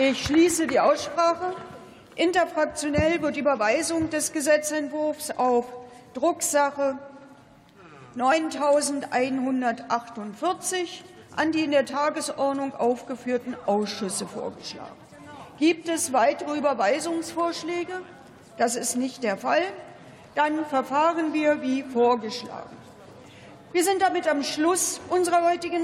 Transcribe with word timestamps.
Ich 0.00 0.26
schließe 0.26 0.68
die 0.68 0.78
Aussprache. 0.78 1.56
Interfraktionell 2.14 3.20
wird 3.20 3.36
Überweisung 3.36 4.10
des 4.10 4.32
Gesetzentwurfs 4.32 5.32
auf 5.32 5.66
Drucksache 6.14 6.96
9148 8.14 11.02
an 11.34 11.50
die 11.50 11.64
in 11.64 11.72
der 11.72 11.84
Tagesordnung 11.84 12.76
aufgeführten 12.76 13.56
Ausschüsse 13.66 14.28
vorgeschlagen. 14.28 14.94
Gibt 15.58 15.88
es 15.88 16.12
weitere 16.12 16.56
Überweisungsvorschläge? 16.56 17.94
Das 18.56 18.76
ist 18.76 18.94
nicht 18.94 19.24
der 19.24 19.36
Fall. 19.36 19.64
Dann 20.36 20.64
verfahren 20.66 21.32
wir 21.32 21.60
wie 21.60 21.82
vorgeschlagen. 21.82 22.76
Wir 23.72 23.82
sind 23.82 24.00
damit 24.00 24.28
am 24.28 24.44
Schluss 24.44 25.00
unserer 25.10 25.50
heutigen 25.50 25.76